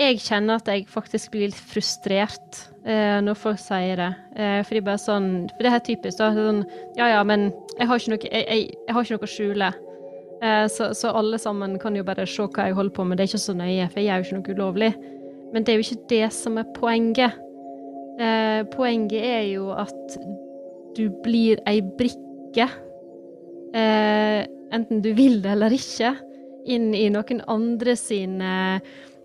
[0.00, 4.10] jeg kjenner at jeg faktisk blir litt frustrert eh, når folk sier det.
[4.34, 6.18] Eh, fordi bare sånn, for det er typisk.
[6.18, 6.64] da, sånn,
[6.98, 9.70] Ja ja, men jeg har ikke noe, jeg, jeg, jeg har ikke noe å skjule.
[10.42, 13.18] Eh, så, så, alle sammen kan jo bare se hva jeg holder på med.
[13.18, 14.90] Det er ikke så nøye, for jeg gjør jo ikke noe ulovlig.
[15.54, 17.38] Men det er jo ikke det som er poenget.
[18.18, 20.18] Eh, poenget er jo at
[20.98, 22.68] du blir ei brikke,
[23.74, 24.42] eh,
[24.74, 26.14] enten du vil det eller ikke,
[26.70, 28.52] inn i noen andre sine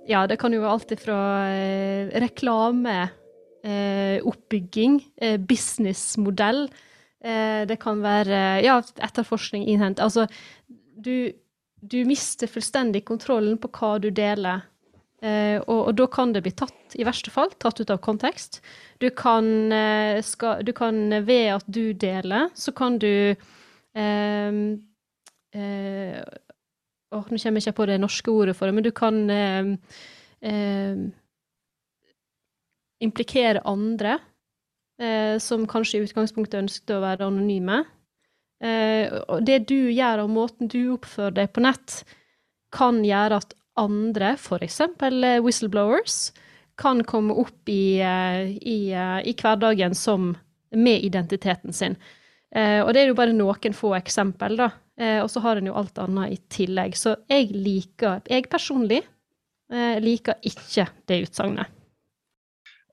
[0.09, 1.18] Ja, det kan jo være alt ifra
[1.54, 2.95] eh, reklame,
[3.61, 6.65] eh, oppbygging, eh, businessmodell.
[7.21, 10.01] Eh, det kan være ja, etterforskning, innhent.
[10.01, 10.25] Altså,
[10.97, 11.29] du,
[11.81, 14.65] du mister fullstendig kontrollen på hva du deler.
[15.19, 18.61] Uh, og, og, da kan det bli tatt, i verste fall, tatt ut av kontekst.
[19.03, 19.67] Du kan,
[20.23, 23.36] skal, du kan ved at du deler, så kan du
[27.11, 29.17] uh, oh, Nå kommer jeg ikke på det norske ordet for det, men du kan
[33.00, 34.20] implikere andre
[35.39, 37.81] som kanskje i utgangspunktet ønsket å være anonyme.
[39.28, 42.02] og det du gjør, og måten du oppfører deg på nett,
[42.75, 44.80] kan gjøre at andre, f.eks.
[44.81, 46.31] Eh, whistleblowers,
[46.80, 50.36] kan komme opp i, eh, i, eh, i, hverdagen som
[50.72, 51.97] med identiteten sin.
[52.52, 54.72] og det er jo bare noen få eksempel, da.
[55.00, 56.97] Og så har en jo alt annet i tillegg.
[57.00, 59.00] Så jeg liker, jeg personlig,
[60.03, 61.80] liker ikke det utsagnet.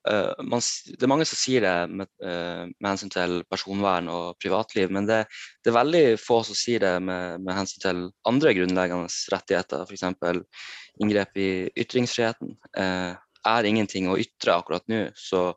[0.06, 4.36] Uh, man, det er mange som sier det med, uh, med, hensyn til personvern og
[4.38, 5.24] privatliv, men det,
[5.64, 10.62] det er veldig få som sier det med, med hensyn til andre grunnleggende rettigheter, f.eks.
[11.02, 12.54] inngrep i ytringsfriheten.
[12.78, 15.48] Uh, er ingenting å ytre akkurat nå, så,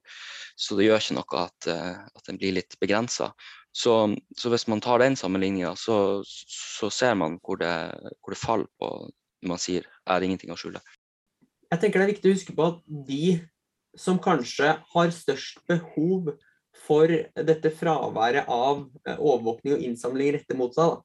[0.53, 3.31] så, det gjør ikke noe at, at den blir litt begrensa.
[3.75, 3.93] Så,
[4.37, 7.73] så, hvis man tar den sammenligninga, så, så, ser man hvor det,
[8.19, 8.89] hvor det faller på
[9.39, 10.81] når man sier 'er ingenting å skjule'.
[11.71, 13.39] Jeg tenker det er viktig å huske på at de
[13.95, 16.33] som kanskje har størst behov
[16.73, 20.97] for dette fraværet av eh, overvåkning og innsamling rettet mot seg,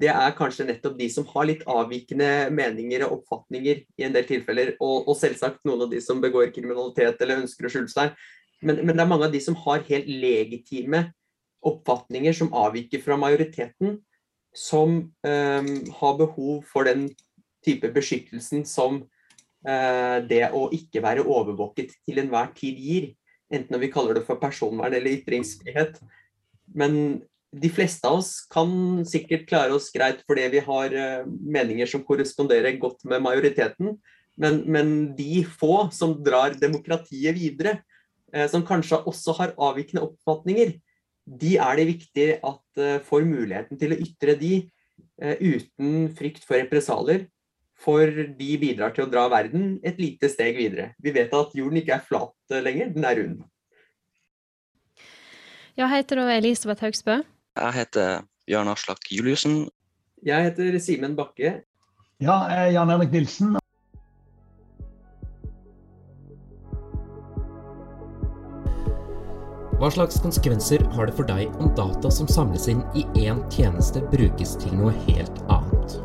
[0.00, 4.24] det er kanskje nettopp de som har litt avvikende meninger og oppfatninger i en del
[4.28, 8.14] tilfeller, og, og selvsagt noen av de som begår kriminalitet eller ønsker å skjule seg.
[8.62, 11.10] Men, men, det er mange av de som har helt legitime
[11.62, 14.00] oppfatninger som avviker fra majoriteten,
[14.52, 17.08] som eh, har behov for den
[17.64, 19.04] type beskyttelsen som
[19.62, 23.10] Eh, det å ikke være overvåket til enhver tid gir.
[23.52, 26.00] Enten vi kaller det for personvern eller ytringsfrihet.
[26.74, 27.22] Men
[27.52, 32.02] de fleste av oss kan sikkert klare oss greit fordi vi har eh, meninger som
[32.06, 33.96] korresponderer godt med majoriteten.
[34.40, 37.78] Men, men de få som drar demokratiet videre,
[38.34, 40.74] eh, som kanskje også har avvikende oppfatninger,
[41.26, 44.54] de er det viktig at får muligheten til å ytre de
[45.22, 47.28] uten frykt for represalier
[47.82, 48.06] for
[48.38, 50.92] de bidrar til å dra verden et lite steg videre.
[51.02, 53.40] Vi vet at jorden ikke er flat eh, lenger, den er rund.
[55.78, 57.22] Jeg heter da Elisabeth Haugsbø.
[57.56, 59.64] Jeg heter Bjørn Aslak Juliussen.
[60.22, 61.62] Jeg heter Simen Bakke.
[62.22, 63.56] Ja, jeg er Jan Erik Nilsen.
[69.82, 73.98] Hva slags konsekvenser har det for deg om data som samles inn i én tjeneste,
[74.12, 75.96] brukes til noe helt annet?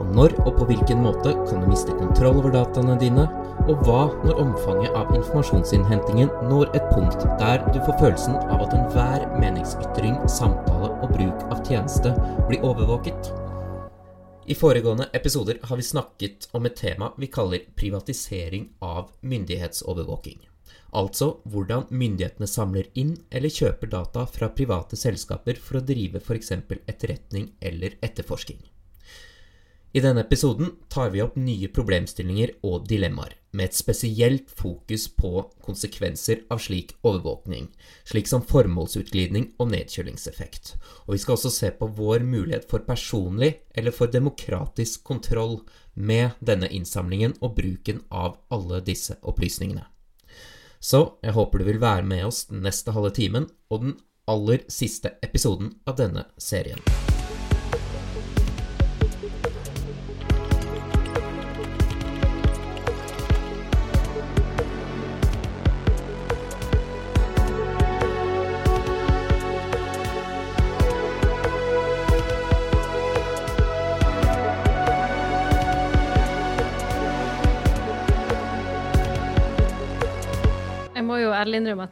[0.00, 3.28] Og når og på hvilken måte kan du miste kontroll over dataene dine?
[3.68, 8.74] Og hva når omfanget av informasjonsinnhentingen når et punkt der du får følelsen av at
[8.80, 12.16] enhver meningsytring, samtale og bruk av tjeneste
[12.50, 13.30] blir overvåket?
[14.50, 20.47] I foregående episoder har vi snakket om et tema vi kaller privatisering av myndighetsovervåking.
[20.96, 26.52] Altså hvordan myndighetene samler inn eller kjøper data fra private selskaper for å drive f.eks.
[26.88, 28.62] etterretning eller etterforsking.
[29.96, 35.46] I denne episoden tar vi opp nye problemstillinger og dilemmaer, med et spesielt fokus på
[35.64, 37.70] konsekvenser av slik overvåkning,
[38.04, 40.74] slik som formålsutglidning og nedkjølingseffekt.
[41.08, 45.62] Og vi skal også se på vår mulighet for personlig eller for demokratisk kontroll
[45.94, 49.88] med denne innsamlingen og bruken av alle disse opplysningene.
[50.80, 53.98] Så jeg håper du vil være med oss den neste halve timen og den
[54.28, 56.82] aller siste episoden av denne serien.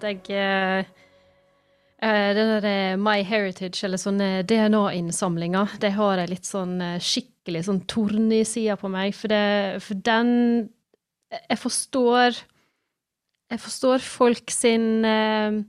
[0.07, 0.87] Jeg uh,
[2.37, 7.85] Det der eh, My Heritage, eller sånne DNA-innsamlinger, det har jeg litt sånn skikkelig sånn
[7.91, 9.15] torn i sida på meg.
[9.17, 10.35] For, det, for den
[11.31, 12.43] jeg forstår
[13.51, 15.65] Jeg forstår folk sin eh,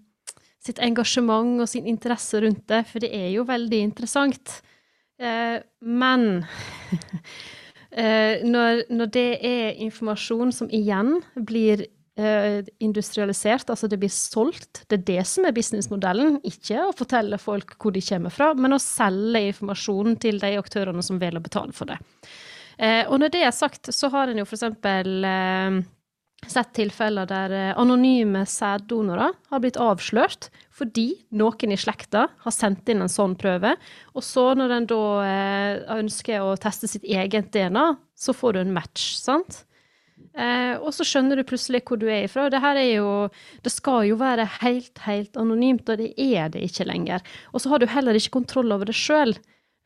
[0.67, 4.59] sitt engasjement og sin interesse rundt det, for det er jo veldig interessant.
[5.19, 6.25] Eh, men
[8.01, 14.79] eh, når, når, det er informasjon som igjen blir eh, industrialisert, altså det blir solgt,
[14.89, 16.39] det er det som er businessmodellen.
[16.49, 21.05] Ikke å fortelle folk hvor de kommer fra, men å selge informasjonen til de aktørene
[21.05, 21.99] som velger å betale for det.
[22.77, 25.77] Eh, og når det er sagt, så har en jo for eksempel eh,
[26.47, 32.89] sett tilfeller der eh, anonyme sæddonorer har blitt avslørt fordi noen i slekta har sendt
[32.93, 33.73] inn en sånn prøve.
[34.13, 35.05] Og så, når en da
[35.95, 39.63] ønsker å teste sitt eget DNA, så får du en match, sant?
[40.37, 42.45] Eh, og så skjønner du plutselig hvor du er ifra.
[42.53, 43.11] Det her er jo
[43.65, 47.23] Det skal jo være helt, helt anonymt, og det er det ikke lenger.
[47.53, 49.33] Og så har du heller ikke kontroll over det sjøl,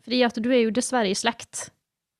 [0.03, 1.69] fordi at du er jo dessverre i slekt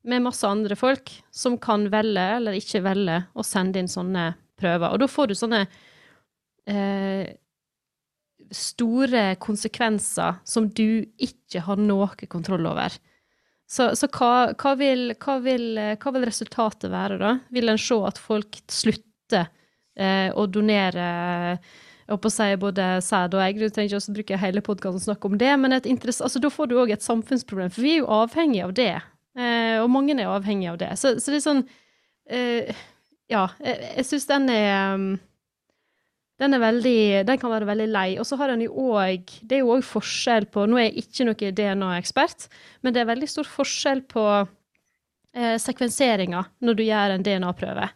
[0.07, 4.89] med masse andre folk som kan velge eller ikke velge å sende inn sånne prøver.
[4.89, 5.62] Og da får du sånne
[6.72, 7.36] eh,
[8.51, 12.95] store konsekvenser som du ikke har noe kontroll over.
[13.71, 17.38] Så, så hva, hva, vil, hva, vil, hva, vil, resultatet være, da?
[17.56, 19.47] Vil en se at folk slutter
[19.95, 21.07] eh, å donere
[22.12, 23.59] jeg håper å si både sæd og egg.
[23.62, 26.68] Du trenger ikke også bruke hele podkasten og snakke om det, men altså, da får
[26.68, 28.95] du òg et samfunnsproblem, for vi er jo avhengig av det.
[29.39, 30.89] Eh, og mange er avhengige av det.
[31.00, 31.62] Så, så det er sånn
[32.27, 32.81] eh,
[33.31, 35.06] Ja, jeg, jeg syns den er um,
[36.41, 38.07] den er veldig Den kan være veldig lei.
[38.19, 41.05] Og så har den jo òg Det er jo òg forskjell på Nå er jeg
[41.05, 42.47] ikke noe DNA-ekspert,
[42.81, 47.91] men det er veldig stor forskjell på eh, sekvenseringa når du gjør en DNA-prøve.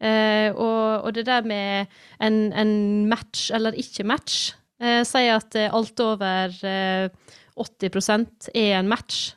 [0.00, 1.90] Eh, og, og, det der med
[2.24, 2.72] en, en
[3.10, 9.34] match eller ikke match eh, sier at alt over 80 eh, er en match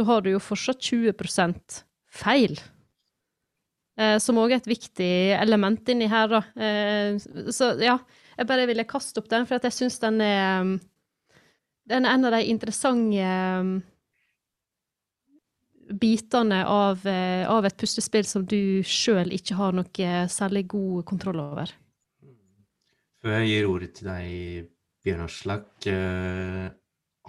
[0.00, 1.82] da har du jo fortsatt 20%
[2.22, 2.56] feil.
[4.00, 6.40] Eh, som òg er et viktig element inni her, da.
[6.56, 7.20] Eh,
[7.52, 7.98] så ja,
[8.38, 10.78] jeg bare ville kaste opp den, for jeg syns den er
[11.90, 13.70] Den er en av de interessante eh,
[15.90, 21.40] bitene av, eh, av, et puslespill som du sjøl ikke har noe særlig god kontroll
[21.42, 21.72] over.
[23.20, 24.70] Før jeg gir ordet til deg,
[25.04, 25.66] Bjørn Aslak.
[25.90, 26.68] Eh,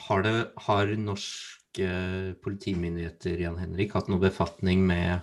[0.06, 0.30] har,
[0.68, 1.90] har norske
[2.44, 5.20] politimyndigheter Jan Henrik, hatt noe befatning med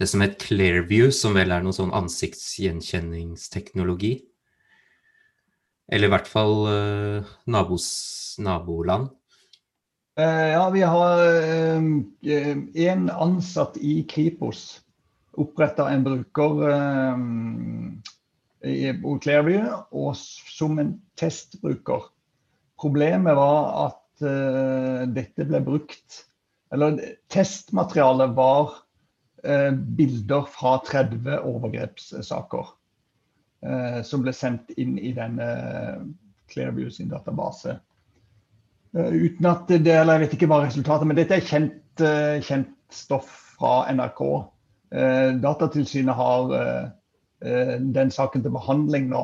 [0.00, 4.14] det som het Clearview, som vel er noe sånn ansiktsgjenkjenningsteknologi?
[5.92, 7.20] Eller i hvert fall uh,
[7.50, 7.86] nabos,
[8.40, 9.06] naboland?
[10.18, 11.20] Uh, ja, vi har
[12.24, 14.80] én uh, ansatt i Kripos
[15.40, 16.52] oppretta en bruker
[18.66, 18.92] i
[19.22, 19.62] Clearview
[19.96, 22.02] og som en testbruker.
[22.80, 26.26] Problemet var at uh, dette ble brukt
[26.70, 28.76] Eller testmaterialet var
[29.96, 32.74] bilder fra 30 overgrepssaker.
[33.60, 35.46] Uh, som ble sendt inn i denne
[36.52, 37.78] Clearview sin database.
[38.92, 42.02] uten at det, eller Jeg vet ikke hva resultatet men dette er kjent,
[42.42, 43.28] kjent stoff
[43.60, 44.22] fra NRK.
[45.44, 46.54] Datatilsynet har
[47.40, 49.22] den saken til behandling nå.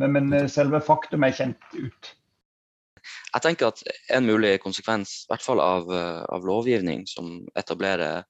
[0.00, 2.14] Men, men selve faktum er kjent ut.
[3.34, 3.82] Jeg tenker at
[4.14, 8.24] en mulig konsekvens, i hvert fall av, eh, av lovgivning som etablerer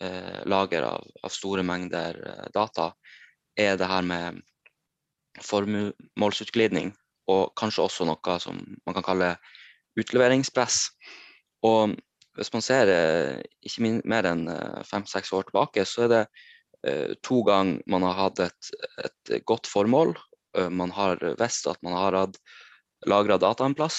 [0.00, 2.90] eh, lager av, av, store mengder eh, data,
[3.56, 4.42] er det her med
[5.44, 6.92] formålsutglidning.
[7.32, 9.30] Og kanskje også noe som man kan kalle
[9.98, 10.82] utleveringspress.
[11.66, 11.96] Og
[12.36, 16.26] hvis man ser eh, ikke mer enn eh, fem-seks år tilbake, så er det
[17.24, 18.68] to ganger man har hatt et,
[19.02, 20.12] et godt formål.
[20.70, 22.36] man har visst at man har hatt
[23.10, 23.96] lagra data en plass.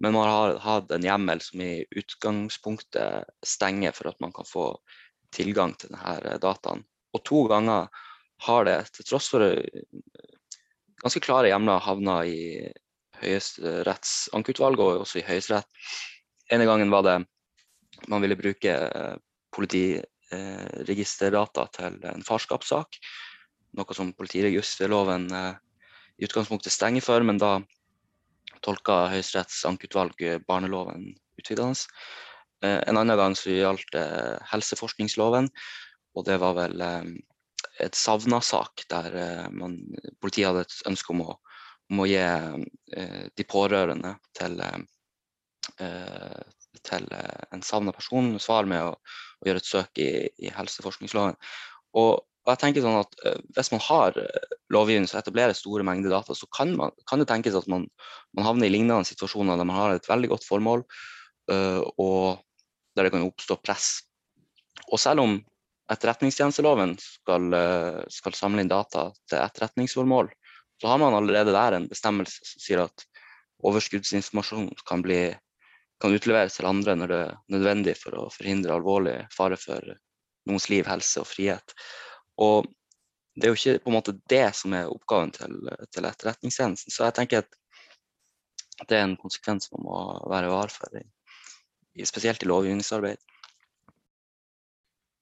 [0.00, 4.66] Men man har hatt en hjemmel som i utgangspunktet stenger for at man kan få
[5.34, 6.84] tilgang til denne dataen.
[7.14, 7.88] Og to ganger
[8.44, 9.40] har det, til tross for
[11.02, 12.72] ganske klare hjemler, havna i
[13.20, 15.68] Høyesteretts ankeutvalg og også i Høyesterett.
[16.52, 17.18] Ene gangen var det
[18.10, 19.16] man ville bruke eh,
[19.54, 22.88] politiregisterdata til en farskapssak.
[23.78, 25.54] Noe som politiregisterloven eh,
[26.18, 27.50] i utgangspunktet stenger for, men da
[28.64, 30.14] tolka Høyesteretts ankeutvalg
[30.48, 31.02] barneloven
[31.38, 31.74] utvidende.
[32.64, 34.06] Eh, en annen gang så gjaldt det
[34.52, 35.50] helseforskningsloven,
[36.14, 37.08] og det var vel eh,
[37.84, 39.78] et savna-sak der eh, man,
[40.22, 41.38] politiet hadde et ønske om å,
[41.92, 42.22] om å gi
[43.36, 44.54] de pårørende til,
[46.88, 50.08] til en savna person svar med å, å, gjøre et søk i,
[50.40, 51.36] i helseforskningsloven.
[52.00, 53.14] Og og jeg tenker sånn at
[53.56, 54.18] Hvis man har
[54.74, 57.86] lovgivning som etablerer store mengder data, så kan, man, kan det tenkes at man,
[58.36, 60.84] man, havner i lignende situasjoner der man har et veldig godt formål,
[61.54, 62.44] øh, og
[62.94, 63.88] der det kan oppstå press.
[64.90, 65.38] Og selv om
[65.92, 67.56] etterretningstjenesteloven skal,
[68.12, 70.30] skal samle inn data til etterretningsformål,
[70.80, 73.04] så har man allerede der en bestemmelse som sier at
[73.64, 75.28] overskuddsinformasjon kan, bli,
[76.00, 79.94] kan utleveres til andre når det er nødvendig for å forhindre alvorlig fare for
[80.48, 81.76] noens liv, helse og frihet.
[82.42, 82.66] Og
[83.34, 85.56] det er jo ikke på en måte det som er oppgaven til,
[85.94, 86.92] til Etterretningstjenesten.
[86.92, 91.02] Så jeg tenker at det er en konsekvens man må være var for, i,
[92.02, 93.22] spesielt i lovgivningsarbeid.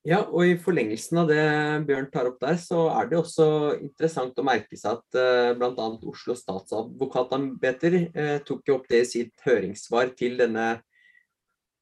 [0.02, 1.42] Ja, og i forlengelsen av det
[1.86, 3.44] Bjørn tar opp der, så er det også
[3.78, 5.84] interessant å merke seg at uh, bl.a.
[6.10, 10.80] Oslo statsadvokatambeter uh, tok opp det i sitt høringssvar til denne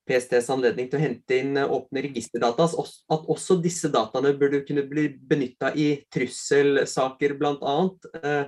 [0.04, 4.85] PSTs anledning til å hente inn uh, åpne registerdata, at også disse dataene burde kunne
[4.90, 7.76] bli benytta i trusselsaker bl.a.
[8.20, 8.44] Uh,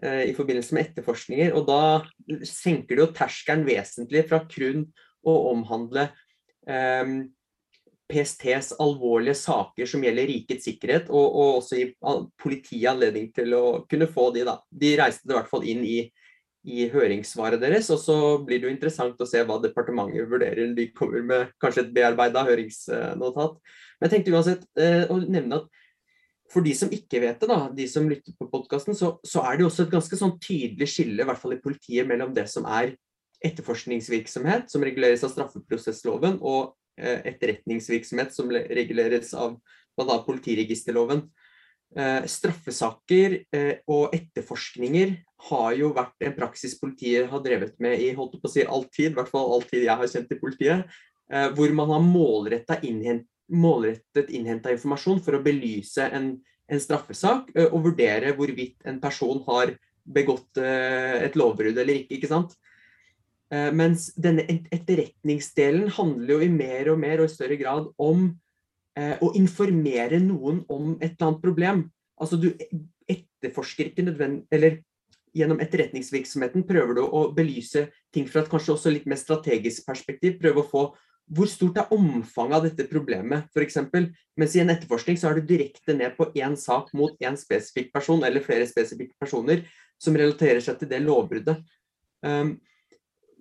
[0.00, 1.52] i forbindelse med etterforskninger.
[1.54, 4.88] Og da senker det jo terskelen vesentlig fra kun
[5.26, 6.08] å omhandle
[6.68, 7.16] um,
[8.10, 11.86] PSTs alvorlige saker som gjelder rikets sikkerhet, og, og også gi
[12.40, 14.44] politiet anledning til å kunne få de.
[14.46, 14.58] da.
[14.68, 16.00] De reiste det i hvert fall inn i,
[16.68, 20.74] i høringssvaret deres, og så blir det jo interessant å se hva departementet vurderer.
[20.76, 23.56] De kommer med kanskje et bearbeida høringsnotat.
[23.96, 25.82] Men jeg tenkte uansett eh, å nevne at
[26.52, 29.56] for de som ikke vet det, da, de som lytter på podkasten, så, så, er
[29.56, 32.44] det jo også et ganske sånn tydelig skille, i hvert fall i politiet, mellom det
[32.52, 32.92] som er
[33.44, 39.56] etterforskningsvirksomhet, som reguleres av straffeprosessloven, og Eh, etterretningsvirksomhet som reguleres av
[39.98, 40.18] bl.a.
[40.26, 41.24] politiregisterloven.
[41.96, 45.16] Eh, straffesaker eh, og etterforskninger
[45.48, 48.86] har jo vært en praksis politiet har drevet med i holdt på å si all
[48.94, 51.00] tid, i hvert fall all tid jeg har kjent i politiet,
[51.56, 56.34] hvor man har målrettet innhent, målrettet innhenta informasjon for å belyse en,
[56.68, 59.72] en, straffesak og vurdere hvorvidt en person har
[60.04, 62.18] begått et lovbrudd eller ikke.
[62.18, 62.52] ikke sant?
[63.52, 68.26] Eh, mens denne etterretningsdelen handler jo i mer og mer og i større grad om
[68.98, 71.84] eh, å informere noen om et eller annet problem.
[72.20, 72.50] Altså du
[73.10, 74.78] etterforsker ikke nødvendig Eller
[75.34, 80.38] gjennom etterretningsvirksomheten prøver du å belyse ting fra et kanskje også litt mer strategisk perspektiv.
[80.40, 80.84] Prøve å få
[81.34, 83.78] hvor stort er omfanget av dette problemet, f.eks.
[84.36, 87.90] Mens i en etterforskning så er du direkte ned på én sak mot én spesifikk
[87.94, 89.64] person, eller flere spesifikke personer,
[90.00, 91.62] som relaterer seg til det lovbruddet.
[92.24, 92.58] Um,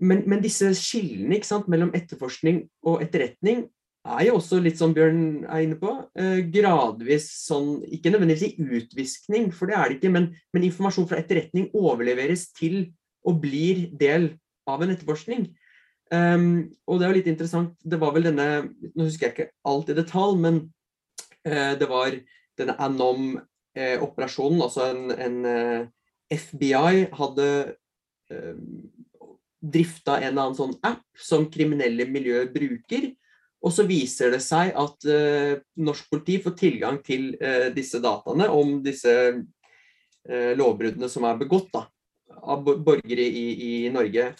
[0.03, 3.65] men, men, disse skillene sant, mellom etterforskning og etterretning
[4.03, 8.79] er jo også litt som Bjørn er inne på, eh, gradvis sånn Ikke nødvendigvis i
[8.79, 12.93] utviskning, for det er det ikke, men, men, informasjon fra etterretning overleveres til
[13.23, 14.33] og blir del
[14.67, 15.47] av en etterforskning.
[16.11, 18.47] Um, og det er jo litt interessant, det var vel denne
[18.93, 20.59] Nå husker jeg ikke alt i detalj, men
[21.47, 22.17] uh, det var
[22.59, 25.87] denne Anom-operasjonen, uh, altså en, en eh,
[26.29, 27.47] FBI hadde
[29.63, 33.13] drifta en eller annen sånn app som kriminelle miljøer bruker.
[33.63, 38.49] Og så viser det seg at uh, norsk politi får tilgang til uh, disse dataene
[38.51, 41.85] om disse uh, lovbruddene som er begått da,
[42.43, 44.33] av borgere i, i, Norge.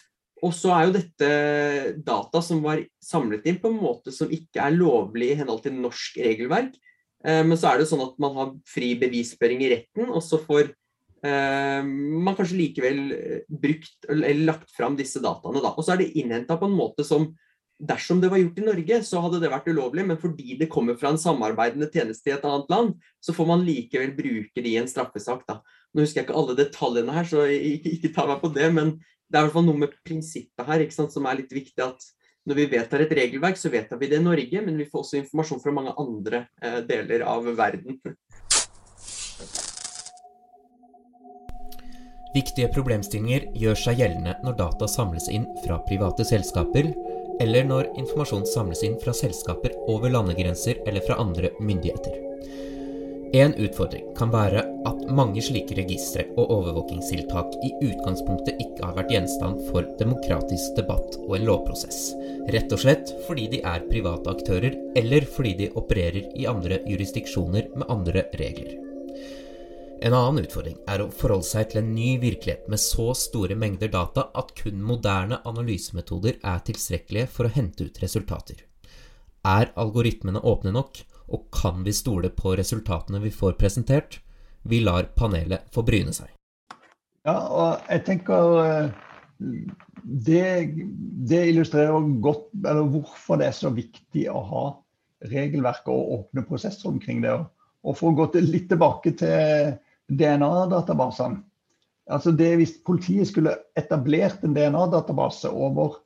[0.44, 1.30] Og så er jo dette
[2.04, 5.78] data som var samlet inn på en måte som ikke er lovlig i henhold til
[5.78, 6.76] norsk regelverk.
[7.24, 10.74] Men så er det sånn at man har fri bevisføring i retten, og så får
[11.24, 15.62] man kanskje likevel eh, brukt eller lagt fram disse dataene.
[15.64, 15.72] Da.
[15.72, 17.32] Og så er det innhenta på en måte som
[17.84, 20.96] Dersom det var gjort i Norge, så hadde det vært ulovlig, men fordi det kommer
[20.96, 24.78] fra en samarbeidende tjeneste i et annet land, så får man likevel bruke det i
[24.80, 25.42] en straffesak.
[25.50, 25.58] Da.
[25.92, 28.94] Nå husker jeg ikke alle detaljene her, så ikke, ikke ta meg på det, men
[29.02, 31.84] det er i hvert fall noe med prinsippet her sant, som er litt viktig.
[31.84, 32.08] at
[32.46, 35.20] når vi vedtar et regelverk, så vedtar vi det i Norge, men vi får også
[35.24, 38.00] informasjon fra mange andre eh, deler av verden.
[42.34, 46.90] Viktige problemstillinger gjør seg gjeldende når data samles inn fra private selskaper,
[47.42, 52.18] eller når informasjon samles inn fra selskaper over landegrenser eller fra andre myndigheter.
[53.34, 59.14] En utfordring kan være at mange slike registre og overvåkingstiltak i utgangspunktet ikke har vært
[59.14, 62.12] gjenstand for demokratisk debatt og en lovprosess,
[62.54, 67.74] rett og slett fordi de er private aktører, eller fordi de opererer i andre jurisdiksjoner
[67.74, 68.93] med andre regler.
[70.04, 73.88] En annen utfordring er å forholde seg til en ny virkelighet med så store mengder
[73.88, 78.66] data at kun moderne analysemetoder er tilstrekkelige for å hente ut resultater.
[79.48, 81.00] Er algoritmene åpne nok,
[81.32, 84.18] og kan vi stole på resultatene vi får presentert?
[84.68, 86.36] Vi lar panelet få bryne seg.
[87.24, 88.92] Ja, og jeg tenker eh,
[90.04, 90.44] det,
[91.32, 94.68] det illustrerer godt eller hvorfor det er så viktig å ha
[95.32, 97.40] regelverk og åpne prosesser omkring det.
[97.88, 99.80] Og for å gå litt tilbake til
[100.12, 101.44] DNA-databasene.
[102.12, 106.02] Altså det Hvis politiet skulle etablert en DNA-database over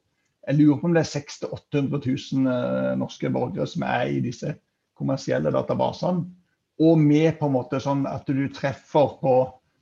[0.48, 2.02] jeg lurer på om det er 600 000-800
[2.40, 4.54] 000 norske borgere som er i disse
[4.96, 6.24] kommersielle databasene,
[6.80, 9.34] og med på en måte sånn at du treffer på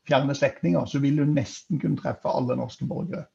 [0.09, 3.27] fjerne slektninger, så vil du nesten kunne treffe alle norske borgere.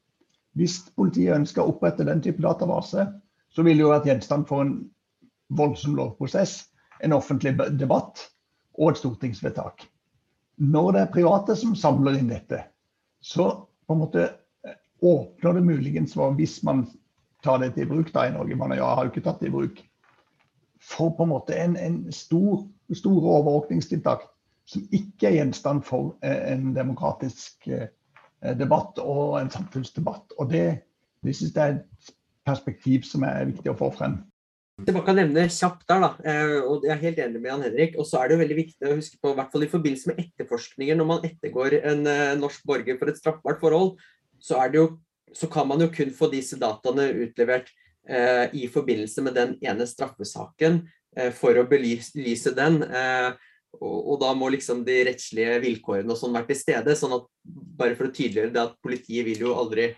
[0.59, 3.07] Hvis politiet ønsker å opprette den type database,
[3.51, 4.75] så vil det jo være gjenstand for en
[5.55, 6.65] voldsom lovprosess,
[7.03, 8.25] en offentlig debatt
[8.75, 9.87] og et stortingsvedtak.
[10.61, 12.59] Når det er private som samler inn dette,
[13.21, 13.47] så
[13.87, 16.85] på en måte eh, åpner det muligens for, hvis man
[17.41, 19.81] tar dette i bruk da i Norge, man har jo ikke tatt det i bruk,
[20.81, 22.61] for på en måte en, en stor,
[22.93, 24.27] store overvåkningstiltak
[24.69, 27.89] som ikke er gjenstand for eh, en demokratisk eh,
[28.57, 30.37] debatt og en samfunnsdebatt.
[30.37, 30.65] Og det,
[31.25, 32.13] det synes jeg er et
[32.45, 34.21] perspektiv som er viktig å få frem.
[34.87, 37.99] Man kan nevne kjapt der, da, eh, og jeg er helt enig med Jan Henrik,
[37.99, 40.09] og så er det jo veldig viktig å huske på, i hvert fall i forbindelse
[40.09, 42.09] med etterforskninger, når man ettergår en
[42.39, 43.93] norsk borger for et straffbart forhold,
[44.41, 44.87] så, jo,
[45.33, 47.69] så kan man jo kun få disse dataene utlevert
[48.09, 50.81] eh, i forbindelse med den ene straffesaken
[51.17, 52.81] eh, for å belyse den.
[52.83, 53.31] Eh,
[53.79, 56.95] og, og, da må liksom de rettslige vilkårene og sånn være til stede.
[56.97, 57.27] sånn at
[57.81, 59.91] Bare for å tydeliggjøre det at politiet vil jo aldri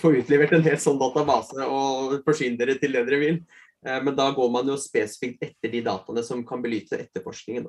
[0.00, 3.40] få utlevert en helt sånn database og forsyne dere til det dere vil.
[3.86, 7.68] Eh, men da går man jo spesifikt etter de dataene som kan belyse etterforskningen.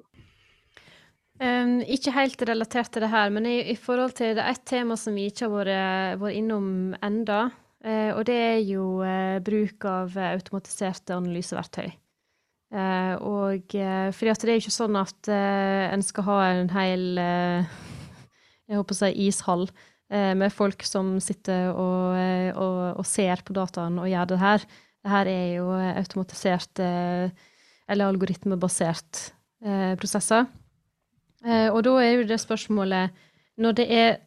[1.38, 4.66] Um, ikke helt relatert til det her, men i, i forhold til det er et
[4.66, 6.70] tema som vi ikke har vært, vært innom
[7.06, 7.44] enda,
[7.86, 11.92] uh, og det er jo uh, bruk av automatiserte analyseverktøy.
[12.74, 13.76] Uh, og
[14.18, 17.06] fordi at det er ikke sånn at en skal ha en hel
[18.68, 19.64] jeg håper å si ishall
[20.10, 22.18] med folk som sitter og,
[22.60, 24.68] og, og, ser på dataen og gjør det her.
[25.04, 26.88] Det her er jo automatiserte
[27.88, 29.32] eller algoritmebasert
[29.98, 30.46] prosesser.
[31.72, 33.10] og da er jo det spørsmålet
[33.58, 34.18] Når det er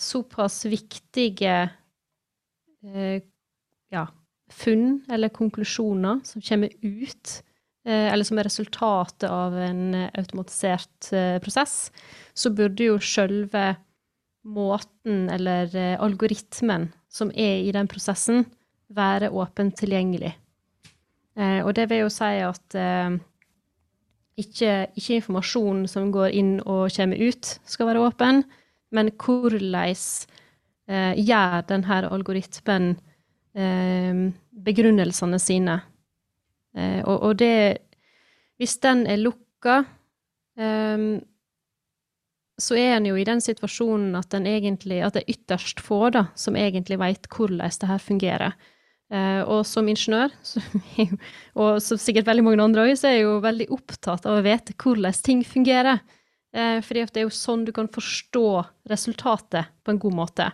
[0.00, 1.70] såpass viktige
[3.92, 4.06] ja,
[4.50, 7.42] funn eller konklusjoner som kommer ut
[7.86, 11.92] Eh, eller som er resultatet av en eh, automatisert eh, prosess,
[12.34, 13.76] så burde jo sjølve
[14.46, 15.70] måten eller
[16.02, 18.44] algoritmen som er i den prosessen,
[18.88, 20.34] være åpent tilgjengelig.
[21.36, 22.76] Og det vil jo si at
[24.40, 28.40] ikke, ikke informasjon som går inn og kommer ut, skal være åpen,
[28.88, 29.98] men hvordan
[31.18, 32.94] gjør denne algoritmen
[33.52, 35.76] begrunnelsene sine
[36.76, 37.78] Eh, og, og, det
[38.56, 39.82] Hvis den er lukka,
[40.56, 41.18] um,
[42.56, 46.22] så er en jo i den situasjonen at, egentlig, at det er ytterst få da,
[46.34, 48.54] som egentlig veit hvordan det her fungerer.
[49.06, 50.62] Uh, og som ingeniør, som
[51.54, 54.44] og som sikkert veldig mange andre òg, så er jeg jo veldig opptatt av å
[54.46, 56.02] vite hvordan ting fungerer.
[56.56, 58.46] Eh, fordi det er jo sånn du kan forstå
[58.88, 60.46] resultatet på en god måte.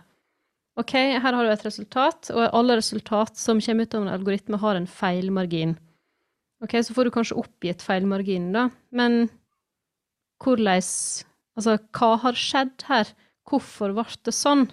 [0.79, 4.59] OK, her har du et resultat, og alle resultat som kommer ut av en algoritme,
[4.59, 5.75] har en feilmargin.
[6.65, 9.27] OK, så får du kanskje oppgitt feilmarginen, da, men
[10.43, 10.81] hvordan
[11.53, 13.09] Altså, hva har skjedd her?
[13.45, 14.63] Hvorfor ble det sånn?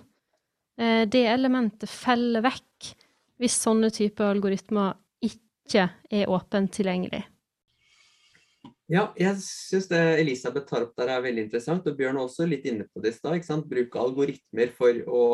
[0.81, 2.95] Eh, det elementet feller vekk
[3.41, 7.23] hvis sånne typer algoritmer ikke er åpent tilgjengelig.
[8.91, 12.47] Ja, jeg syns det Elisabeth tar opp der er veldig interessant, og Bjørn er også
[12.49, 13.63] litt inne på det i stad.
[13.71, 15.25] Bruke algoritmer for å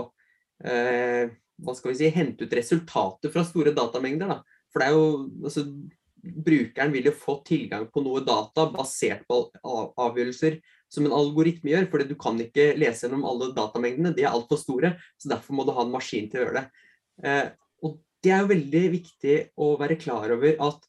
[0.61, 1.33] eh,
[1.65, 4.35] hva skal vi si, hente ut resultater fra store datamengder.
[4.35, 4.67] Da.
[4.73, 5.07] For det er jo,
[5.49, 5.65] altså,
[6.47, 10.59] brukeren vil jo få tilgang på noe data basert på avgjørelser
[10.93, 11.89] som en algoritme gjør.
[11.91, 14.97] fordi du kan ikke lese gjennom alle datamengdene, de er altfor store.
[15.17, 16.67] så Derfor må du ha en maskin til å gjøre det.
[17.25, 17.47] Eh,
[18.27, 20.87] Det er jo veldig viktig å være klar over at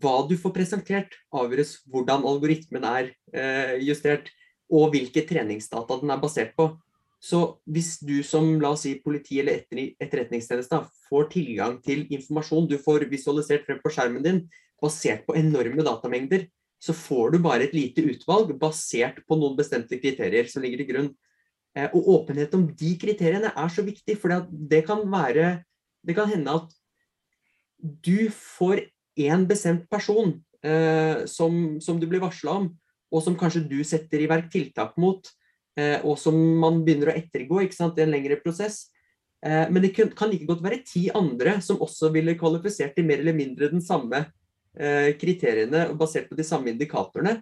[0.00, 4.28] hva du får presentert, avgjøres hvordan algoritmen er eh, justert,
[4.68, 6.68] og hvilke treningsdata den er basert på.
[7.24, 12.76] Så hvis du som la oss si, politi eller etterretningstjeneste får tilgang til informasjon du
[12.80, 14.44] får visualisert frem på skjermen din,
[14.84, 19.96] basert på enorme datamengder, så får du bare et lite utvalg basert på noen bestemte
[19.96, 21.12] kriterier som ligger til grunn.
[21.72, 25.62] Eh, og åpenhet om de kriteriene er så viktig, for det kan være
[26.04, 26.74] Det kan hende at
[27.78, 28.86] du får
[29.20, 32.68] én bestemt person eh, som, som du blir varsla om,
[33.14, 35.28] og som kanskje du setter i verk tiltak mot
[35.74, 38.90] Eh, og som man begynner å ettergå i en lengre prosess.
[39.44, 43.18] Eh, men det kan like godt være ti andre som også ville kvalifisert til mer
[43.18, 44.24] eller mindre den samme
[44.78, 47.40] eh, kriteriene basert på de samme indikatorene.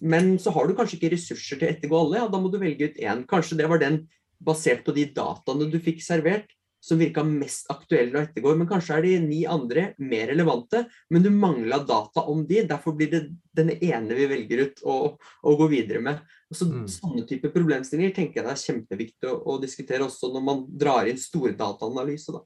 [0.00, 2.60] Men så har du kanskje ikke ressurser til å ettergå alle, ja, da må du
[2.60, 3.24] velge ut én.
[3.28, 4.04] Kanskje det var den
[4.40, 8.54] basert på de dataene du fikk servert som virka mest aktuelle å ettergå.
[8.56, 12.62] Men kanskje er de ni andre mer relevante, men du mangla data om de.
[12.68, 13.22] Derfor blir det
[13.56, 16.24] den ene vi velger ut å, å gå videre med.
[16.50, 16.86] Så, mm.
[16.90, 21.10] Sånne typer problemstillinger tenker jeg det er kjempeviktig å, å diskutere også når man drar
[21.10, 22.40] inn stordataanalyse.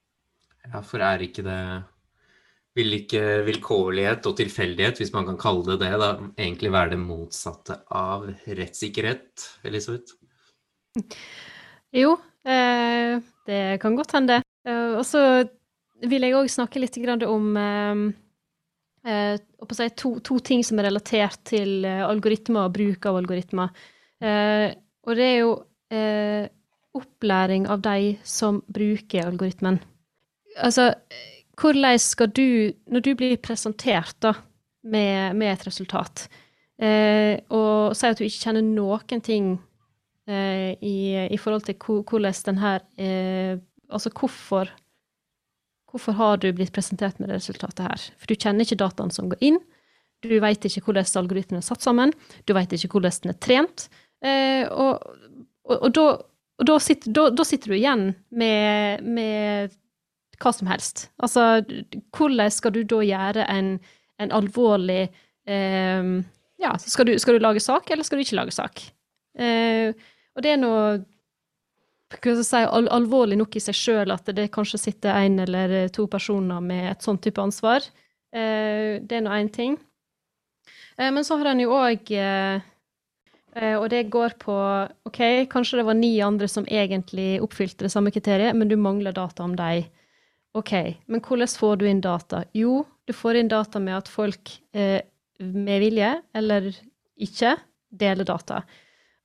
[0.67, 1.61] Ja, for er ikke det
[2.75, 6.99] Vil ikke vilkårlighet og tilfeldighet, hvis man kan kalle det det, da egentlig være det
[7.05, 10.17] motsatte av rettssikkerhet, Elisabeth?
[11.95, 14.43] Jo, det kan godt hende.
[14.69, 15.23] Eh, og så
[16.05, 18.05] vil jeg òg snakke litt om eh,
[19.05, 19.37] eh
[19.73, 23.69] si, to, to, ting som er relatert til eh, algoritmer og bruk av algoritmer.
[24.21, 24.73] Eh,
[25.05, 25.55] og det er jo
[26.95, 29.79] opplæring av de som bruker algoritmen.
[30.59, 30.95] Altså,
[31.61, 34.33] hvordan skal du, når du blir presentert da,
[34.83, 36.27] med, med et resultat,
[36.83, 39.74] eh, og sier at du ikke kjenner noen ting eh,
[40.27, 40.97] i,
[41.29, 43.59] i, forhold til hvordan den her eh,
[43.93, 44.71] Altså hvorfor
[45.95, 48.01] Hvorfor har du blitt presentert med det resultatet her?
[48.19, 49.61] For du kjenner ikke dataene som går inn.
[50.27, 52.11] Du vet ikke hvordan algoritmen er satt sammen.
[52.49, 53.85] Du vet ikke hvordan den er trent.
[54.25, 55.05] Eh, og,
[55.69, 56.07] og, og, da,
[56.67, 59.77] da, sitter, da, da, sitter, du igjen med, med
[60.43, 61.07] hva som helst.
[61.23, 61.63] Altså,
[62.17, 63.77] hvordan skal du da gjøre en,
[64.19, 65.05] en alvorlig
[65.47, 66.11] eh,
[66.65, 68.83] Ja, skal du, skal du, lage sak, eller skal du ikke lage sak?
[69.39, 69.95] Eh,
[70.35, 71.03] og det er noe
[72.15, 76.61] si, al alvorlig nok i seg sjøl at det kanskje sitter én eller to personer
[76.61, 77.83] med et sånt type ansvar.
[78.35, 79.79] Eh, det er nå én ting.
[80.99, 82.63] Eh, men så har en jo òg eh,
[83.57, 84.55] eh, og det går på
[85.09, 85.21] OK,
[85.51, 89.47] kanskje det var ni andre som egentlig oppfylte det samme kriteriet, men du mangler data
[89.47, 89.87] om dem.
[90.55, 90.73] OK,
[91.11, 92.45] men hvordan får du inn data?
[92.55, 95.01] Jo, du får inn data med at folk eh,
[95.43, 96.71] med vilje, eller
[97.19, 97.57] ikke,
[97.91, 98.63] deler data.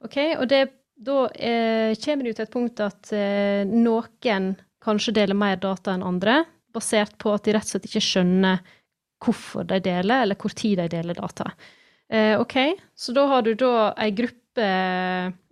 [0.05, 0.63] OK, og det,
[0.99, 4.51] da eh, kommer jo til et punkt at eh, noen
[4.83, 6.41] kanskje deler mer data enn andre,
[6.75, 8.61] basert på at de rett og slett ikke skjønner
[9.23, 11.51] hvorfor de deler, eller hvor tid de deler data.
[12.11, 12.55] Eh, OK,
[12.95, 14.69] så da har du da ei gruppe,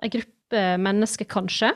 [0.03, 1.71] ei gruppe mennesker, kanskje,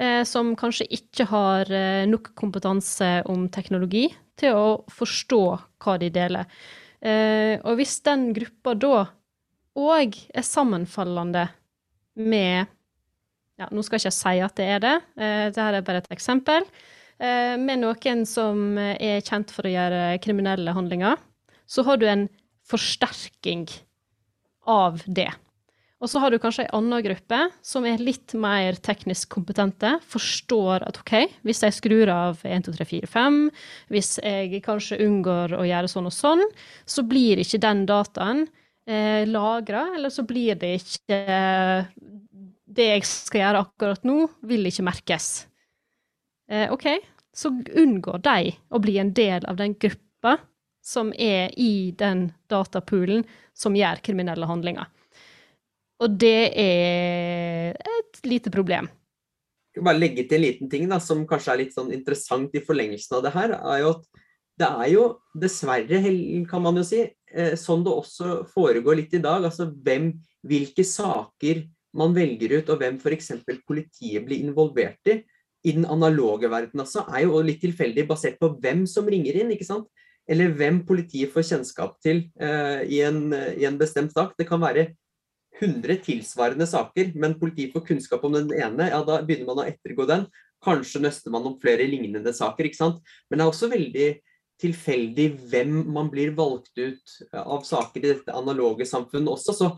[0.00, 4.08] eh, som kanskje ikke har eh, nok kompetanse om teknologi
[4.40, 5.42] til å forstå
[5.84, 6.48] hva de deler.
[7.00, 9.06] Eh, og hvis den gruppa da
[9.80, 11.46] òg er sammenfallende
[12.20, 12.68] med
[13.60, 16.10] ja, Nå skal jeg ikke si at det er det, eh, dette er bare et
[16.14, 16.66] eksempel.
[17.20, 21.20] Eh, med noen som er kjent for å gjøre kriminelle handlinger,
[21.68, 22.26] så har du en
[22.70, 23.68] forsterking
[24.70, 25.30] av det.
[26.00, 30.86] Og så har du kanskje ei anna gruppe som er litt mer teknisk kompetente, forstår
[30.86, 31.12] at OK,
[31.44, 33.36] hvis jeg skrur av 1, 2, 3, 4, 5,
[33.92, 36.46] hvis jeg kanskje unngår å gjøre sånn og sånn,
[36.88, 38.46] så blir ikke den dataen
[38.88, 41.92] eh, lagra, eller så blir det ikke eh,
[42.70, 45.30] Det jeg skal gjøre akkurat nå, vil ikke merkes.
[46.50, 46.86] Eh, OK,
[47.34, 50.36] så unngår de å bli en del av den gruppa
[50.82, 53.24] som er i den datapoolen
[53.56, 54.88] som gjør kriminelle handlinger.
[56.00, 58.88] Og det er et lite problem.
[59.76, 62.62] Jeg bare legge til en liten ting da, som kanskje er litt sånn interessant i
[62.64, 63.54] forlengelsen av det her.
[63.60, 64.06] er jo at
[64.60, 67.00] Det er jo dessverre, kan man jo si,
[67.32, 69.44] eh, sånn det også foregår litt i dag.
[69.44, 71.64] altså hvem, Hvilke saker
[71.96, 73.32] man velger ut, og hvem f.eks.
[73.66, 75.20] politiet blir involvert i,
[75.66, 79.52] i den analoge verden også, er jo litt tilfeldig basert på hvem som ringer inn.
[79.54, 79.90] ikke sant?
[80.30, 84.36] Eller hvem politiet får kjennskap til uh, i, en, i en bestemt sak.
[84.38, 84.92] Det kan være
[85.60, 89.68] 100 tilsvarende saker, men politiet får kunnskap om den ene, ja, da begynner man å
[89.68, 90.24] ettergå den.
[90.64, 93.00] Kanskje nøster man om flere lignende saker, ikke sant.
[93.28, 94.08] Men det er også veldig
[94.60, 99.56] tilfeldig hvem man blir valgt ut av saker i dette analoge samfunnet også.
[99.56, 99.70] Så,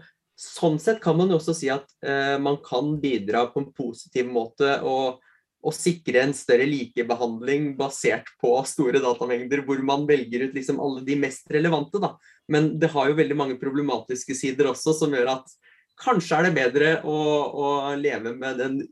[0.42, 4.31] sånn sett kan man jo også si at eh, man kan bidra på en positiv
[4.33, 5.20] måte og,
[5.62, 11.05] og, sikre en større likebehandling basert på store datamengder, hvor man velger ut liksom alle
[11.07, 12.02] de mest relevante.
[12.02, 12.16] Da.
[12.50, 15.55] Men det har jo veldig mange problematiske sider også, som gjør at
[16.02, 17.16] kanskje er det bedre å,
[17.52, 18.83] å leve med den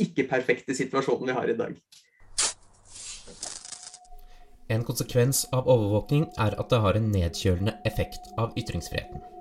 [0.00, 1.74] ikke-perfekte situasjonen vi har i dag.
[4.70, 9.39] En konsekvens av overvåkning er at det har en nedkjølende effekt av ytringsfriheten.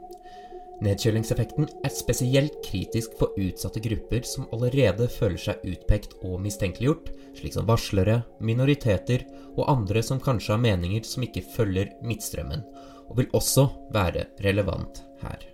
[0.80, 7.58] Nedkjølingseffekten er spesielt kritisk for utsatte grupper som allerede føler seg utpekt og mistenkeliggjort, slik
[7.58, 12.64] som varslere, minoriteter og andre som kanskje har meninger som ikke følger midtstrømmen,
[13.10, 15.50] og vil også være relevant her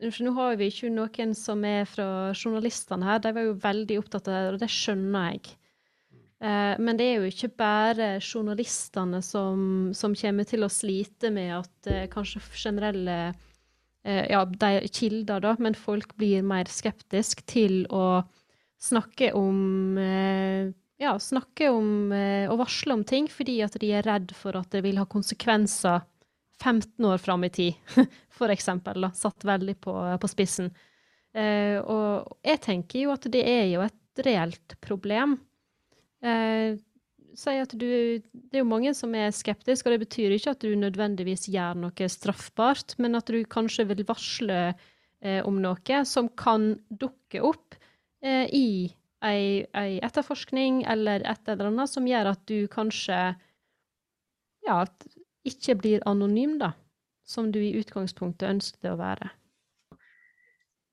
[0.00, 4.28] nå har vi ikke noen som er fra journalistene her, de var jo veldig opptatt
[4.30, 5.50] av det, og det skjønner jeg.
[6.40, 11.52] Eh, men det er jo ikke bare journalistene som, som kommer til å slite med
[11.58, 13.18] at eh, kanskje generelle
[14.02, 18.22] Ja, de kilder, da, men folk blir mer skeptiske til å
[18.80, 24.06] snakke om eh, ja, snakke om eh, og varsle om ting fordi at de er
[24.06, 26.02] redd for at det vil ha konsekvenser
[26.60, 27.94] 15 år fram i tid,
[28.38, 30.68] for eksempel, da, satt veldig på, på spissen.
[31.32, 35.38] Eh, og jeg tenker jo at det er jo et reelt problem.
[37.38, 37.86] Sier at du
[38.22, 41.78] Det er jo mange som er skeptiske, og det betyr ikke at du nødvendigvis gjør
[41.84, 44.60] noe straffbart, men at du kanskje vil varsle
[45.22, 47.76] eh, om noe som kan dukke opp
[48.24, 48.90] eh, i
[49.24, 49.68] ei,
[50.00, 53.18] etterforskning eller et eller annet som gjør at du kanskje
[54.66, 54.78] ja,
[55.46, 56.74] ikke blir anonym, da,
[57.24, 59.30] som du i utgangspunktet ønsket å være.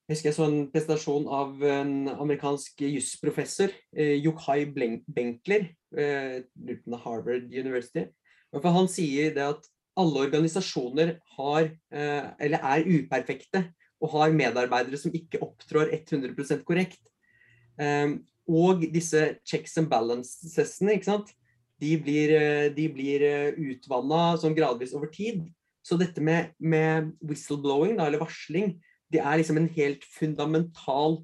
[0.08, 8.08] Jeg husker jeg så en presentasjon av en amerikansk jusprofessor, eh, Yochai Benkler, Harvard University.
[8.54, 13.64] For han sier det at alle organisasjoner har, eh, eller er uperfekte
[14.02, 17.02] og har medarbeidere som ikke opptrår 100% korrekt.
[17.78, 21.34] Um, og disse checks and balancesene, ikke sant?
[21.82, 25.46] de blir, eh, de blir eh, utvanna sånn gradvis over tid.
[25.86, 28.76] Så dette med, med whistleblowing, da, eller varsling,
[29.14, 31.22] det er liksom en helt fundamental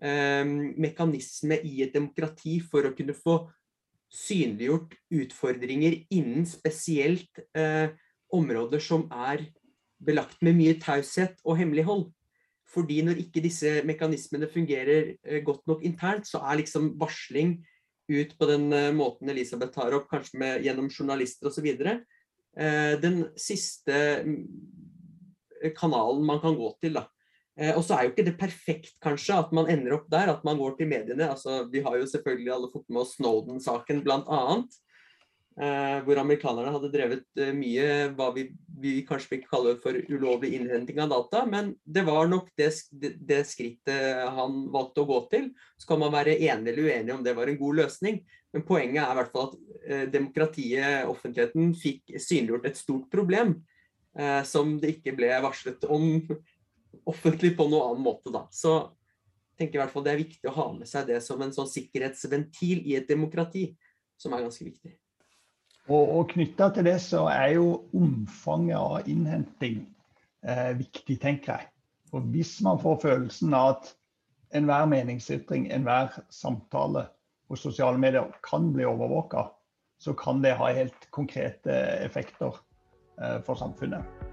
[0.00, 0.46] eh,
[0.78, 3.42] mekanisme i et demokrati for å kunne få
[4.12, 7.90] synliggjort utfordringer innen spesielt eh,
[8.32, 9.44] områder som er
[10.02, 12.06] belagt med mye taushet og hemmelighold.
[12.66, 17.58] Fordi når ikke disse mekanismene fungerer eh, godt nok internt, så er liksom varsling
[18.10, 21.66] ut på den eh, måten Elisabeth tar opp, kanskje med, gjennom journalister osv.
[21.76, 24.40] Eh, den siste mm,
[25.78, 26.98] kanalen man kan gå til.
[26.98, 27.06] da.
[27.56, 30.42] Eh, og så er jo ikke det perfekt kanskje at man ender opp der, at
[30.44, 31.30] man går til mediene.
[31.32, 34.42] altså Vi har jo selvfølgelig alle fått med oss Snowden-saken bl.a.
[35.56, 38.42] Eh, hvor amerikanerne hadde drevet eh, mye hva vi,
[38.76, 41.46] vi kanskje vil kalle for ulovlig innhenting av data.
[41.48, 45.46] Men det var nok det, det, det, skrittet han valgte å gå til.
[45.80, 48.20] Så kan man være enig eller uenig om det var en god løsning.
[48.52, 49.56] Men poenget er i hvert fall at
[49.88, 53.56] eh, demokratiet, offentligheten, fikk synliggjort et stort problem.
[54.16, 56.20] Eh, som det ikke ble varslet om
[57.08, 58.46] offentlig på noen annen måte, da.
[58.54, 61.40] Så jeg tenker i hvert fall det er viktig å ha med seg det som
[61.42, 63.70] en sånn sikkerhetsventil i et demokrati,
[64.20, 64.94] som er ganske viktig.
[65.86, 69.84] Og, og knytta til det så er jo omfanget av innhenting
[70.42, 71.70] eh, viktig, tenker jeg.
[72.10, 73.92] For hvis man får følelsen av at
[74.56, 77.06] enhver meningsytring, enhver samtale
[77.46, 79.48] på sosiale medier kan bli overvåka,
[80.02, 82.58] så kan det ha helt konkrete effekter
[83.22, 84.25] eh, for samfunnet.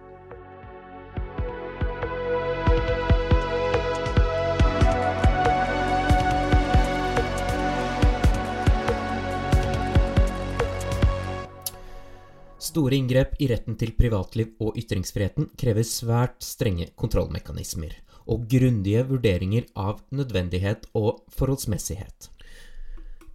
[12.74, 17.92] Store inngrep i retten til privatliv og ytringsfriheten krever svært strenge kontrollmekanismer
[18.34, 22.32] og grundige vurderinger av nødvendighet og forholdsmessighet.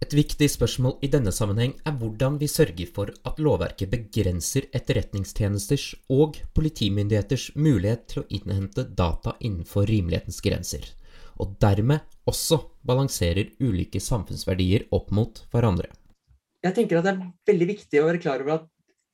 [0.03, 5.85] Et viktig spørsmål i denne sammenheng er hvordan vi sørger for at lovverket begrenser etterretningstjenesters
[6.11, 10.83] og politimyndigheters mulighet til å innhente data innenfor rimelighetens grenser,
[11.39, 15.87] og dermed også balanserer ulike samfunnsverdier opp mot hverandre.
[16.59, 17.23] Jeg tenker at Det er
[17.53, 18.67] veldig viktig å være klar over at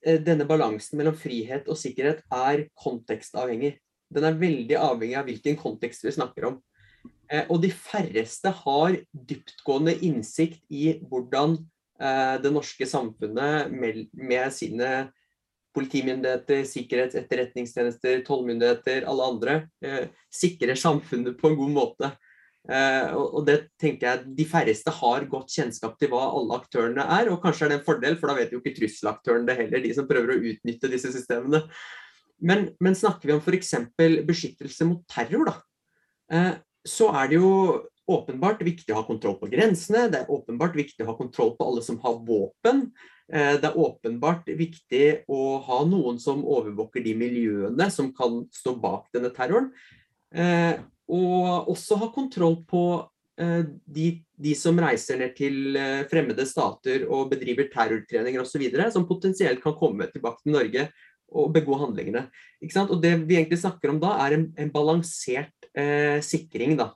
[0.05, 3.75] denne balansen mellom frihet og sikkerhet er kontekstavhengig.
[4.13, 6.59] Den er veldig avhengig av hvilken kontekst vi snakker om.
[7.31, 14.91] Eh, og de færreste har dyptgående innsikt i hvordan eh, det norske samfunnet med sine
[15.75, 19.55] politimyndigheter, sikkerhets-, etterretningstjenester, tollmyndigheter, alle andre,
[20.31, 22.11] sikrer samfunnet på en god måte.
[22.65, 27.29] Uh, og det tenker jeg De færreste har godt kjennskap til hva alle aktørene er.
[27.29, 29.93] Og kanskje er det en fordel, for da vet jo ikke trusselaktørene det heller, de
[29.97, 31.61] som prøver å utnytte disse systemene.
[32.45, 33.75] Men, men snakker vi om f.eks.
[34.27, 35.59] beskyttelse mot terror, da,
[36.33, 37.51] uh, så er det jo
[38.05, 40.07] åpenbart viktig å ha kontroll på grensene.
[40.13, 42.87] Det er åpenbart viktig å ha kontroll på alle som har våpen.
[43.29, 48.73] Uh, det er åpenbart viktig å ha noen som overvåker de miljøene som kan stå
[48.81, 49.69] bak denne terroren.
[51.11, 52.83] Og også ha kontroll på
[53.41, 54.07] eh, de,
[54.41, 59.77] de, som reiser ned til eh, fremmede stater og bedriver terrortreninger osv., som potensielt kan
[59.77, 60.87] komme tilbake til Norge
[61.35, 62.27] og begå handlingene.
[62.87, 66.77] Og Det vi egentlig snakker om da, er en, en balansert eh, sikring.
[66.79, 66.91] da.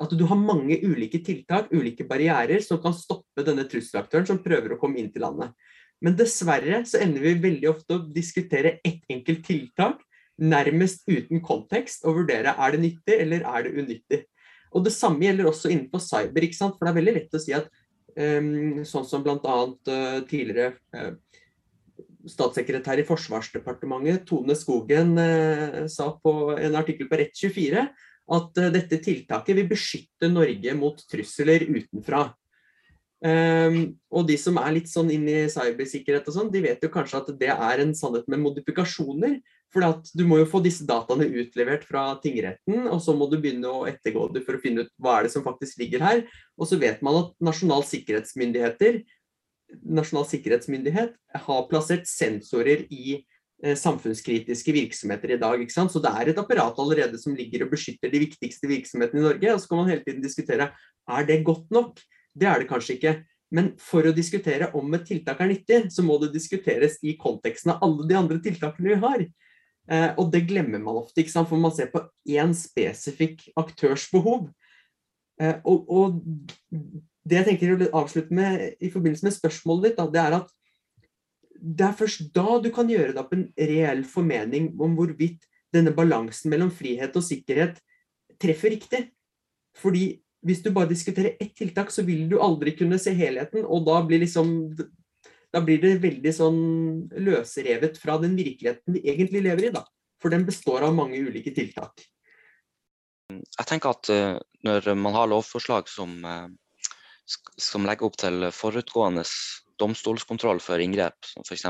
[0.00, 4.72] At du har mange ulike tiltak, ulike barrierer, som kan stoppe denne trusselaktøren som prøver
[4.74, 5.52] å komme inn til landet.
[6.00, 10.00] Men dessverre så ender vi veldig ofte å diskutere ett enkelt tiltak
[10.40, 14.20] nærmest uten kontekst og vurdere er det nyttig eller er det unyttig.
[14.70, 16.42] Og Det samme gjelder også innenfor cyber.
[16.42, 16.76] ikke sant?
[16.78, 17.66] For det er veldig lett å si at
[18.16, 19.36] um, sånn som bl.a.
[19.42, 21.16] Uh, eh, tidligere uh,
[22.30, 27.88] statssekretær i Forsvarsdepartementet, Tone Skogen, uh, sa på en artikkel på Rett24
[28.30, 32.28] at uh, dette tiltaket vil beskytte Norge mot trusler utenfra.
[33.20, 36.88] Um, og de som er litt sånn inn i cybersikkerhet og sånn, de vet jo
[36.92, 39.40] kanskje at det er en sannhet med modifikasjoner.
[39.70, 39.86] For
[40.18, 43.86] du må jo få disse dataene utlevert fra tingretten, og så må du begynne å
[43.86, 46.22] ettergå det for å finne ut hva er det som faktisk ligger her.
[46.58, 49.02] Og så vet man at nasjonal sikkerhetsmyndigheter
[49.86, 51.12] Nasjonal sikkerhetsmyndighet
[51.44, 53.20] har plassert sensorer i
[53.62, 55.60] eh, samfunnskritiske virksomheter i dag.
[55.62, 55.92] ikke sant?
[55.94, 59.52] Så det er et apparat allerede som ligger og beskytter de viktigste virksomhetene i Norge.
[59.54, 62.02] Og så kan man hele tiden diskutere er det godt nok.
[62.34, 63.14] Det er det kanskje ikke.
[63.54, 67.74] Men for å diskutere om et tiltak er nyttig, så må det diskuteres i konteksten
[67.74, 69.24] av alle de andre tiltakene vi har.
[69.90, 71.50] Eh, og det glemmer man ofte, ikke sant?
[71.50, 74.48] for man ser på én spesifikk aktørs behov.
[75.40, 76.20] Eh, og, og,
[77.26, 80.54] det jeg tenker å avslutte med i forbindelse med spørsmålet ditt, da, det er at
[81.60, 85.92] det er først da du kan gjøre deg opp en reell formening om hvorvidt denne
[85.94, 87.76] balansen mellom frihet og sikkerhet
[88.40, 89.02] treffer riktig.
[89.76, 90.14] Fordi
[90.46, 94.00] hvis du bare diskuterer ett tiltak, så vil du aldri kunne se helheten, og da
[94.06, 94.72] blir liksom
[95.50, 96.60] da blir det veldig sånn
[97.26, 99.84] løsrevet fra den virkeligheten vi egentlig lever i, da.
[100.20, 102.04] For den består av mange ulike tiltak.
[103.30, 104.36] Jeg tenker at uh,
[104.66, 106.46] når man har lovforslag som, uh,
[107.58, 109.24] som legger opp til forutgående
[109.80, 111.66] domstolskontroll for inngrep, som f.eks.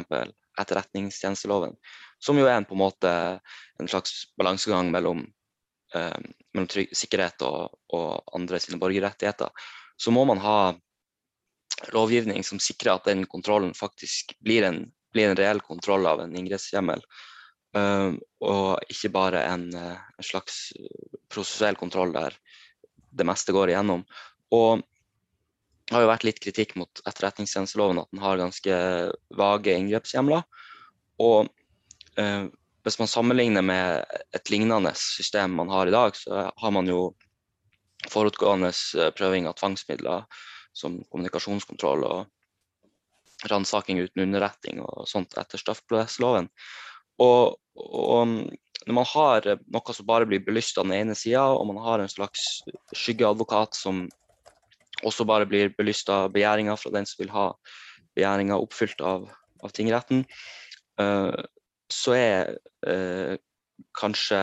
[0.61, 1.77] etterretningstjenesteloven,
[2.21, 3.13] som jo er en, på en måte
[3.81, 5.23] en slags balansegang mellom
[5.95, 6.19] eh,
[6.55, 9.51] mellom trygg, sikkerhet og, og, andre sine borgerrettigheter,
[10.01, 10.59] så må man ha
[11.95, 16.37] lovgivning som sikrer at den kontrollen faktisk blir en, blir en reell kontroll av en
[16.37, 17.03] inngrepshjemmel.
[17.77, 20.71] Uh, og ikke bare en, en slags
[21.31, 22.35] prosessuell kontroll der
[23.15, 24.05] det meste går igjennom.
[24.55, 24.83] Og
[25.91, 28.77] det har jo vært litt kritikk mot etterretningstjenesteloven at den har ganske
[29.39, 30.45] vage inngrepshjemler.
[31.23, 31.51] Og
[32.19, 32.45] uh,
[32.87, 37.11] hvis man sammenligner med et lignende system man har i dag, så har man jo
[38.09, 40.25] forutgående eh, prøving av tvangsmidler
[40.77, 46.51] som kommunikasjonskontroll og ransaking uten underretting og sånt etter straffeprosessloven.
[47.21, 48.35] Og, og,
[48.87, 52.01] når man har noe som bare blir belyst av den ene sida, og man har
[52.01, 52.63] en slags
[52.97, 54.07] skyggeadvokat som
[55.07, 57.47] også bare blir belyst av begjæringa fra den som vil ha
[58.17, 59.29] begjæringa oppfylt av,
[59.65, 60.25] av tingretten,
[61.01, 61.37] uh,
[61.93, 62.57] så er
[62.87, 63.37] uh,
[63.97, 64.39] kanskje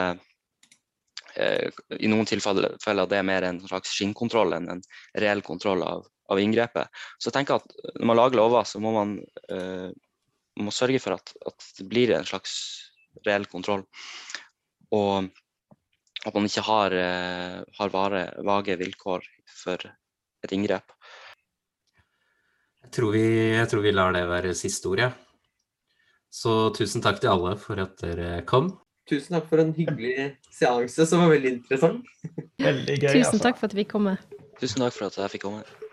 [1.37, 1.69] eh,
[2.01, 4.81] i noen tilfeller det er mer en slags skinnkontroll enn en
[5.21, 6.91] reell kontroll av, av, inngrepet.
[7.17, 9.17] Så jeg tenker at når man lager lover, så må man,
[9.51, 9.89] uh,
[10.59, 12.55] må sørge for at, at, det blir en slags
[13.27, 13.85] reell kontroll.
[14.95, 15.29] Og
[16.27, 20.95] at man ikke har, uh, har vare, vage vilkår for et inngrep.
[22.87, 23.23] Jeg tror vi,
[23.57, 25.13] jeg tror vi lar det være siste ord, Ja.
[26.37, 28.67] Så tusen takk til alle for at dere kom.
[29.07, 32.07] Tusen takk for en hyggelig seanse som var veldig interessant.
[32.67, 33.43] Veldig gøy, Tusen altså.
[33.45, 34.09] takk for at vi kom.
[34.59, 35.86] Tusen takk for at jeg fikk komme.